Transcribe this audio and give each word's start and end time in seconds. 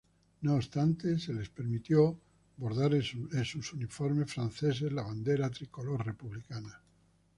No 0.41 0.55
obstante, 0.55 1.19
se 1.19 1.31
les 1.31 1.49
permitió 1.49 2.19
bordar 2.57 2.91
en 2.95 3.45
sus 3.45 3.71
uniformes 3.73 4.33
franceses 4.33 4.91
la 4.91 5.03
bandera 5.03 5.47
tricolor 5.51 6.03
republicana. 6.03 6.81